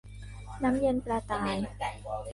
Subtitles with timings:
[0.63, 1.55] น้ำเย็นปลาตาย